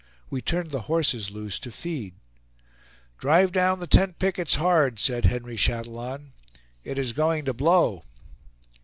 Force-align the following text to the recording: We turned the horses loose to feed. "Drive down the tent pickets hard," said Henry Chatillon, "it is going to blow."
We 0.31 0.41
turned 0.41 0.71
the 0.71 0.81
horses 0.89 1.29
loose 1.29 1.59
to 1.59 1.69
feed. 1.71 2.15
"Drive 3.19 3.51
down 3.51 3.79
the 3.79 3.85
tent 3.85 4.17
pickets 4.17 4.55
hard," 4.55 4.97
said 4.97 5.25
Henry 5.25 5.57
Chatillon, 5.57 6.33
"it 6.83 6.97
is 6.97 7.13
going 7.13 7.45
to 7.45 7.53
blow." 7.53 8.03